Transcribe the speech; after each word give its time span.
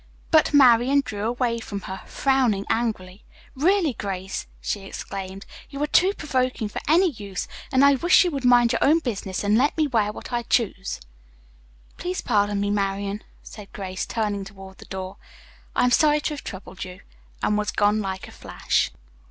But 0.31 0.51
Marian 0.51 1.01
drew 1.05 1.25
away 1.25 1.59
from 1.59 1.81
her, 1.81 2.01
frowning 2.07 2.65
angrily. 2.71 3.23
"Really, 3.53 3.93
Grace," 3.93 4.47
she 4.59 4.79
exclaimed, 4.79 5.45
"you 5.69 5.79
are 5.83 5.85
too 5.85 6.15
provoking 6.15 6.69
for 6.69 6.81
any 6.87 7.11
use, 7.11 7.47
and 7.71 7.85
I 7.85 7.93
wish 7.93 8.23
you 8.25 8.31
would 8.31 8.43
mind 8.43 8.71
your 8.71 8.83
own 8.83 8.97
business 8.97 9.43
and 9.43 9.59
let 9.59 9.77
me 9.77 9.85
wear 9.85 10.11
what 10.11 10.33
I 10.33 10.41
choose." 10.41 11.01
"Please 11.97 12.19
pardon 12.19 12.59
me, 12.59 12.71
Marian," 12.71 13.23
said 13.43 13.71
Grace, 13.73 14.07
turning 14.07 14.43
toward 14.43 14.79
the 14.79 14.85
door. 14.85 15.17
"I 15.75 15.83
am 15.83 15.91
sorry 15.91 16.19
to 16.21 16.33
have 16.33 16.43
troubled 16.43 16.83
you," 16.83 17.01
and 17.43 17.55
was 17.55 17.69
gone 17.69 18.01
like 18.01 18.27
a 18.27 18.31
flash. 18.31 18.89